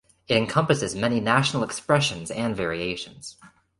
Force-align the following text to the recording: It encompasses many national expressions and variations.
It 0.27 0.35
encompasses 0.35 0.95
many 0.95 1.19
national 1.19 1.63
expressions 1.63 2.31
and 2.31 2.55
variations. 2.55 3.37